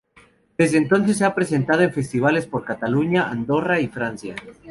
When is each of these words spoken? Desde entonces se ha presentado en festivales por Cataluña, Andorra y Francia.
Desde 0.57 0.79
entonces 0.79 1.15
se 1.19 1.25
ha 1.25 1.35
presentado 1.35 1.83
en 1.83 1.93
festivales 1.93 2.47
por 2.47 2.65
Cataluña, 2.65 3.29
Andorra 3.29 3.79
y 3.81 3.87
Francia. 3.87 4.33